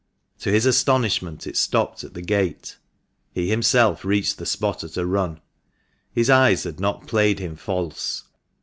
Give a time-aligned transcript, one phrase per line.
[0.39, 2.79] To his astonishment it stopped at the gate.
[3.35, 5.41] He himself reached the spot at a run.
[6.11, 8.23] His eyes had not played him false.